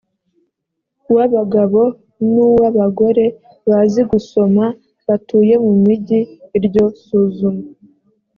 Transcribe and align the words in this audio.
w 1.15 1.17
abagabo 1.25 1.81
n 2.31 2.33
uw 2.45 2.59
abagore 2.69 3.25
bazi 3.69 4.01
gusoma 4.11 4.63
batuye 5.07 5.53
mu 5.63 5.71
migi 5.83 6.19
iryo 6.57 6.85
suzuma 7.03 7.63